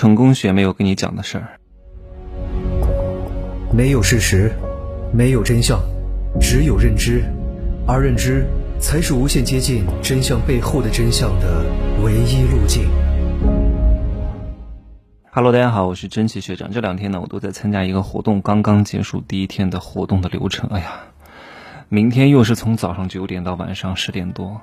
[0.00, 1.60] 成功学没有跟你讲的事儿。
[3.70, 4.50] 没有事实，
[5.12, 5.78] 没有真相，
[6.40, 7.22] 只有认知，
[7.86, 8.46] 而认知
[8.80, 11.66] 才是无限接近真相背后的真相的
[12.02, 12.88] 唯一路径。
[15.30, 16.70] Hello，大家好，我是真奇学长。
[16.70, 20.70] 这两天呢，我都在参加一个活动，刚刚结束第一天的活动的流程。
[20.70, 20.92] 哎呀，
[21.90, 24.62] 明天又是从早上九点到晚上十点多。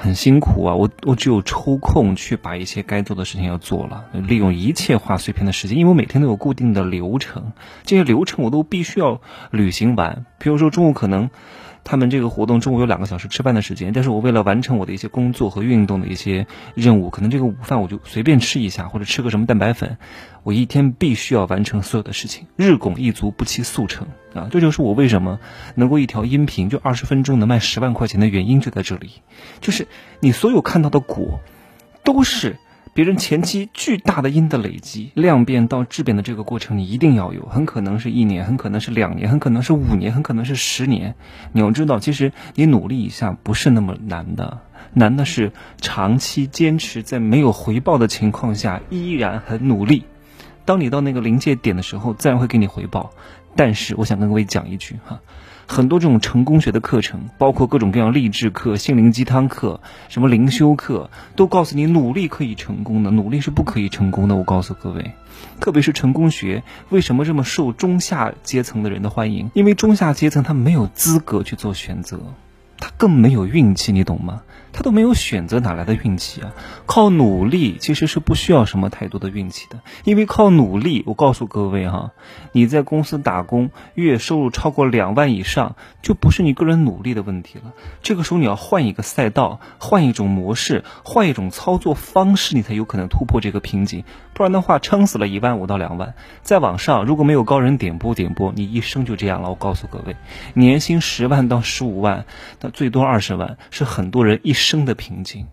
[0.00, 7.52] 很辛苦啊，我我只有抽空去把一些该做的事情要做了，利用一切画碎片的时间，因为我每天都有固定的流程，
[7.84, 10.24] 这些流程我都必须要履行完。
[10.38, 11.28] 比如说中午可能。
[11.84, 19.98] 他们这个活动中午有两个小时吃饭的时间，但是我为了完成我的一些工作和运动的一些任务，可能这个午饭我就随便吃一下，或者吃个什么蛋白粉。
[20.42, 24.48] 我一天必须要完成所有的事情，日拱一卒，不期速成啊！
[24.50, 25.38] 这就是我为什么
[25.74, 29.22] 能够一条音频就二十分钟能卖十万块钱的原因就在这里，
[29.60, 29.86] 就是
[30.20, 31.40] 你所有看到的果，
[32.04, 32.56] 都是。
[33.00, 41.14] 别人前期巨大的因的累积，量变到质变的这个过程，你一定要有，很可能是一年，很可能是两年，很可能是五年，很可能是十年。
[41.52, 44.60] 你要知道，其实你努力一下不是那么难的，
[44.92, 50.04] 难的是长期坚持在没有回报的情况下依然很努力。
[50.66, 53.12] 当你到那个临界点的时候，自然会给你回报。
[53.56, 55.22] 但是，我想跟各位讲一句哈。
[55.70, 64.34] 很多这种成功学的课程，包括各种各样励志课、心灵鸡汤课、什么灵修课，都告诉你努力可以成功的，努力是不可以成功的。
[64.34, 65.12] 我告诉各位，
[65.60, 69.48] 特别是成功学为什么这么受中下阶层的人的欢迎？
[69.54, 72.18] 因为中下阶层他没有资格去做选择，
[72.80, 74.42] 他更没有运气，你懂吗？
[74.72, 76.52] 他都没有选择，哪来的运气啊？
[76.86, 82.12] 靠努力其实是不需要什么太多的运气的，因为靠努力，我告诉各位哈，
[82.52, 87.72] 你在公司打工，月收入超过两万以上，就不是你个人努力的问题了。
[88.00, 94.04] 这个时候你要换一个赛道，换一种模式，换一种操作方式，你才有可能突破这个瓶颈。
[94.34, 99.50] 不然的话，撑死了一万五到两万，再往上，如果没有高人点拨点拨，你一生就这样了。
[99.50, 100.14] 我告诉各位，
[100.54, 102.24] 年薪十万到十五万，
[102.60, 104.54] 那最多二十万，是很多人一。
[104.60, 105.46] 生的瓶颈，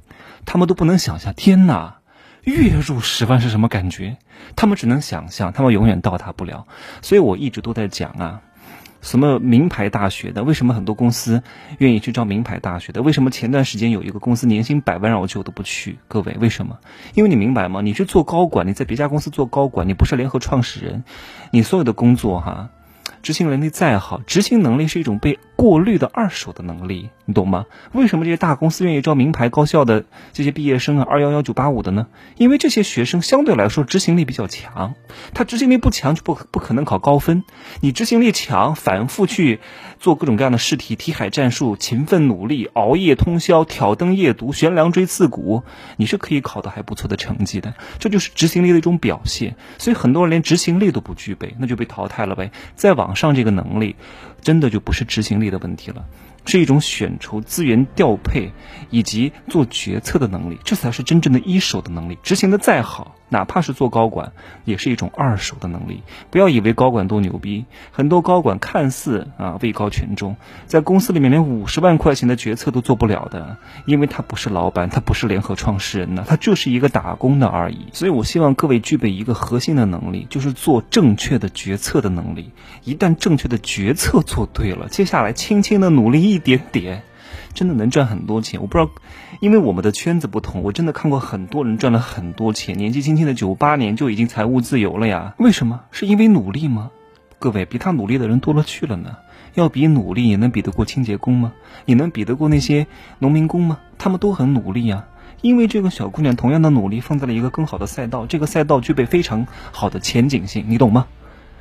[0.46, 1.34] 他们都不能想象。
[1.34, 2.00] 天哪，
[2.44, 4.18] 月入十万是什么感觉？
[4.56, 6.68] 他们只能想象，他们永远到达不了。
[7.02, 8.42] 所以我一直都在讲啊，
[9.02, 11.42] 什么名牌大学的，为什么很多公司
[11.78, 13.02] 愿意去招名牌大学的？
[13.02, 15.98] 为什么前段时间有一个公司年薪百万让我去我都不去？
[16.10, 16.78] 各位，为什么？
[17.14, 17.80] 因为你明白吗？
[17.82, 21.06] 你是做高管，你在别家公司做高管，你不是联合创始人，
[21.52, 22.70] 你所有的工作哈。
[23.24, 27.66] 执行能力再好，执行能力是一种被过滤的二手的能力，你懂吗？
[27.92, 32.08] 为什么这些大公司愿意招名牌高校的这些毕业生啊，二幺幺九八五的呢？
[32.38, 34.94] 因为这些学生相对来说执行力比较强，
[35.34, 37.44] 他执行力不强就不不可能考高分。
[37.82, 39.60] 你执行力强，反复去
[40.00, 45.64] 做各种各样的试题、题海战术，勤奋努力，熬夜通宵，挑灯夜读，悬梁锥刺股，
[45.98, 47.74] 你是可以考到还不错的成绩的。
[47.98, 49.56] 这就是执行力的一种表现。
[49.80, 52.52] 所以很多人连执行力都不具备，那就被淘汰了呗。
[52.76, 53.08] 再往。
[53.18, 53.96] 上这个能力，
[54.48, 56.06] 真的就不是执行力的问题了。
[56.48, 58.52] 是一种选筹资源调配
[58.90, 62.18] 以及做决策的能力，这才是真正的一手的能力。
[62.24, 64.32] 执行的再好，哪怕是做高管，
[64.64, 66.02] 也是一种二手的能力。
[66.32, 77.88] 不要以为高管多牛逼，很多高管看似啊位高权重，在公司里面连五十万块钱的决策都做不了的，因为他不是老板，他不是联合创始人呢，他就是一个打工的而已。
[77.92, 82.52] 所以我希望各位具备一个核心的能力，就是做正确的决策的能力。
[82.86, 86.37] 一旦正确的决策做对了，接下来轻轻的努力一。
[86.38, 87.04] 一点点，
[87.54, 88.62] 真的能赚很多钱。
[88.62, 88.92] 我不知道，
[89.42, 95.34] 因为我们的圈子不同，我真的看过很多人赚了很多钱，年纪轻轻的九八年就已经财务自由了呀。
[95.40, 95.82] 为什么？
[95.92, 96.92] 是因为努力吗？
[97.40, 99.18] 各位，比他努力的人多了去了呢。
[99.56, 101.54] 要比努力，也能比得过清洁工吗？
[101.86, 102.86] 你能比得过那些
[103.18, 103.80] 农民工吗？
[103.98, 105.06] 他们都很努力呀。
[105.42, 111.08] 因为这个小姑娘同样的努力，放在了一个更好的赛道，这个赛道具备非常好的前景性，你懂吗？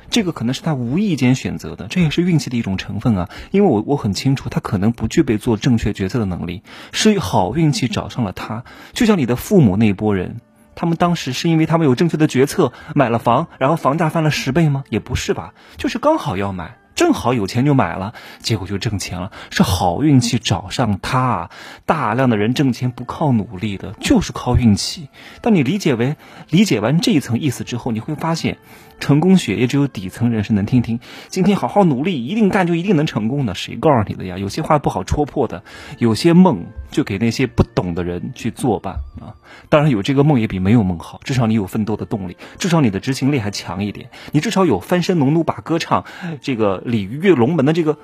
[0.09, 3.29] 这个可能是他无意间选择的，这也是运气的一种成分啊。
[3.51, 8.63] 因为我我很清楚，他可能不具备做正确决策的能力，是好运气找上了他。
[8.93, 10.39] 就像你的父母那波人，
[10.75, 14.83] 他们当时是因为他们有正确的决策买了房，然后房价翻了十倍吗？
[14.89, 16.76] 也不是吧，就是刚好要买。
[16.97, 21.51] 正好有钱就买了，结果就挣钱了，是好运气找上他。
[21.85, 25.07] 大量的人挣钱不靠努力的，就是靠运气。
[25.41, 26.15] 当你理解为
[26.49, 28.57] 理解完这一层意思之后，你会发现，
[28.99, 30.99] 成功学也只有底层人士能听听。
[31.27, 34.39] 今天好好努力，一定干就一定能成功的，谁告诉你的呀？
[34.39, 35.63] 有些话不好戳破的，
[35.99, 38.97] 有些梦就给那些不懂的人去做吧。
[39.21, 39.35] 啊，
[39.69, 46.05] 当然有这个梦也比没有梦好，至少你有奋斗的动力，至少你的执行力还强一点，你至少有翻身农奴把歌唱
[46.41, 46.77] 这个。
[46.87, 47.97] 鲤鱼跃龙门的这个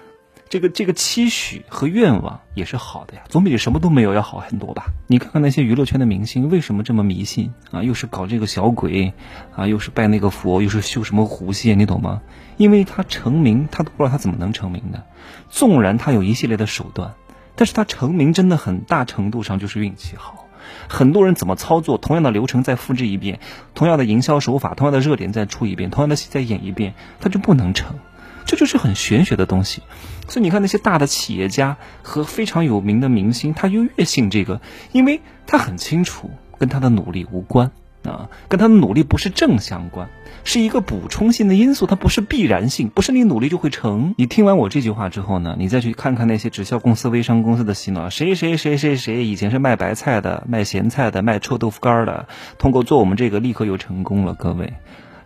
[0.50, 4.88] 这个这个期许和愿望也是好的呀，总比什么都没有要好很多吧？
[5.08, 7.82] 你看看那些娱乐圈的明星为什么这么迷信啊？
[7.82, 9.14] 又是搞这个小鬼
[9.56, 12.22] 啊，又是拜那个佛，又是修什么狐仙，你懂吗？
[12.58, 15.04] 因为他成名，他都不知道他怎么能成名的。
[15.50, 17.14] 纵然他有一系列的手段，
[17.56, 20.48] 但是他成名真的很大程度上就是运气好。
[20.88, 23.40] 很多人怎么操作，同样的流程再复制一遍，
[23.76, 27.98] 同样的营销手法，同样的热点再出一遍，同样的戏再演一遍，他就不能成。
[28.46, 29.82] 这就是很玄学的东西，
[30.28, 34.60] 所以你看那些大的企业家和非常有名的明星，他又越信这个，
[34.92, 37.72] 因为他很清楚跟他的努力无关
[38.04, 40.10] 啊，跟他的努力不是正相关，
[40.44, 44.14] 是一个补充性的因素，它不是必然性，不是你努力就会成。
[44.18, 52.28] 你听完我这句话之后呢，你再去看看那些直销公司、微商公司的洗脑，谁谁谁谁谁以前是卖白菜的、卖咸菜的、卖臭豆腐干的，
[52.58, 54.74] 通过做我们这个立刻又成功了，各位。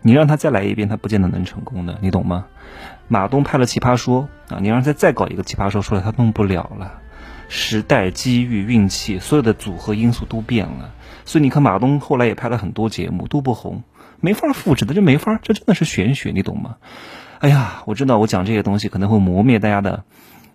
[0.03, 2.45] 你让他再来一遍，他不见得能成功的，你懂吗？
[3.07, 7.01] 马东拍了《奇葩说》啊，你让他再搞一个《奇葩说》出来，他弄不了了。
[7.49, 10.93] 时代、机遇、运气，所有的组合因素都变了。
[11.27, 13.83] 所以你看，马东后来也拍了很多节目，都不红，
[14.21, 16.77] 没法复制的，这没法，这真的是玄学，你懂吗？
[17.39, 20.05] 哎呀，我知道我讲这些东西可能会磨灭大家的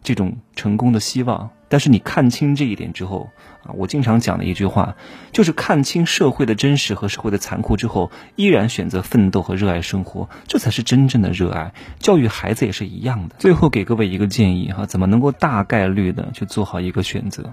[0.02, 1.50] 这种成功的希望。
[1.68, 3.30] 但是你看清这一点之后
[3.64, 4.96] 啊，我经常讲的一句话，
[5.30, 11.74] 就是看清社会的真实和社会的残酷之后，依然选择奋斗和热爱生活，这才是真正的热爱。
[11.98, 13.36] 教育孩子也是一样的。
[13.38, 17.52] 最后给各位一个建议哈，怎么能够大概率的去做好一个选择？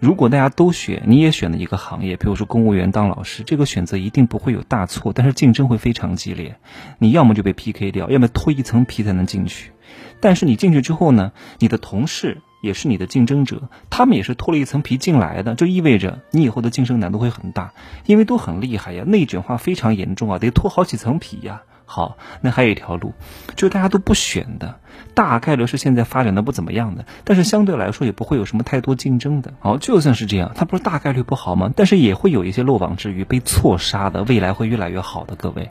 [0.00, 6.56] 如果大家都选，你也选了一个行业，比如说公务员当老师，这个选择一定不会有大错，但是竞争会非常激烈，
[6.98, 9.72] 你要么就被 PK 掉，要么脱一层皮才能进去。
[10.20, 12.38] 但是你进去之后呢，你的同事。
[12.60, 17.72] 也是你的竞争者，他们也是脱了一层皮进来的，这意味着你以后的晋升难度会很大，
[18.04, 21.62] 因为都很厉害呀，内卷化非常严重啊，得脱好几层皮呀。
[21.90, 23.14] 好，那还有一条路，
[23.56, 24.78] 就是大家都不选的，
[25.14, 29.54] 大概率是现在发展的不怎么样的，但是相对来说也不会有什么太多竞争的。
[29.60, 31.72] 好，就算是这样，它不是大概率不好吗？
[31.74, 35.34] 但是也会有一些漏网之鱼被错杀的，未来会越来越好的。
[35.34, 35.70] 各位，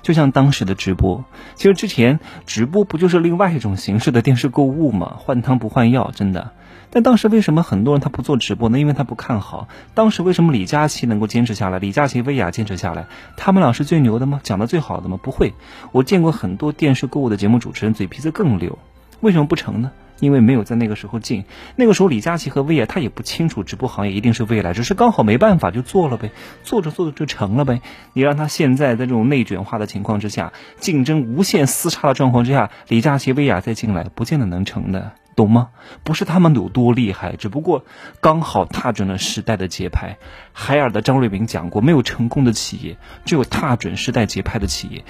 [0.00, 5.16] 就像当时的直播，其实之前直播不就是另外一种形式的电视购物吗？
[5.18, 6.52] 换汤不换药，真的。
[6.90, 8.78] 但当时为什么很多人他不做直播呢？
[8.78, 9.68] 因为他不看好。
[9.94, 13.06] 当时为什么李佳琦能够坚持下来，李佳琦、薇娅坚持下来？
[13.36, 14.40] 他们俩是最牛的吗？
[14.42, 15.18] 讲的最好的吗？
[15.22, 15.52] 不会。
[15.92, 18.78] 我见过很多电视购物的节目主持人，嘴皮子更溜。
[19.20, 19.90] 为什么不成呢？
[20.20, 21.44] 因为没有在那个时候进。
[21.76, 26.32] 那个时候李佳琦和薇娅他也不清楚直播行业一定是未来，只是刚好没办法就做了呗。
[26.64, 27.82] 做着做着就成了呗。
[28.14, 35.12] 你让他现在在这种内卷化的情况之下，竞争无限厮杀的状况之下，李佳琦、薇娅再进来，不见得能成的。
[35.38, 35.68] 懂吗？
[36.02, 37.84] 不是他们有多厉害，只不过
[38.20, 40.16] 刚好踏准了时代的节拍。
[40.52, 45.04] 海尔的张瑞敏讲过，没有成功的企业，只有踏准时代节拍的企业。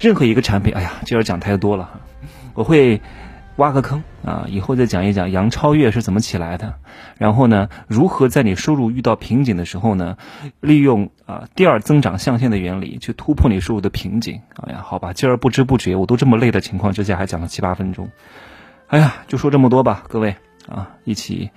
[0.00, 2.00] 任何一个产品，哎呀，今儿讲太多了，
[2.54, 3.02] 我会
[3.56, 6.72] 挖个坑啊，以后再讲一讲杨超越是怎么起来的。
[7.18, 10.16] 然后呢，如何在你收入遇到瓶颈的时候呢，
[10.60, 14.40] 利用啊第二增长象限的原理去突破你收入的瓶颈。
[14.54, 18.08] 哎呀，好吧，今儿不知不觉我都这么累的情况之下，还讲了七八分钟。
[18.88, 20.36] 哎呀，就说这么多吧，各位
[20.68, 21.50] 啊，一起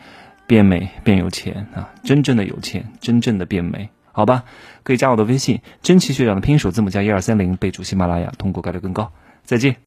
[0.47, 4.43] 变美变有钱啊，真正的有钱，真正的变美，好吧？
[4.83, 9.11] 可以加我的微信，真奇学长的拼音首字母加一二三零，备注喜马拉雅，通过概率更高。
[9.43, 9.75] 再见。